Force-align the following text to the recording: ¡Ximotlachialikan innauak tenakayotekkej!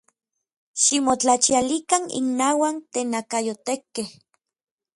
¡Ximotlachialikan 0.81 2.03
innauak 2.19 2.75
tenakayotekkej! 2.93 4.09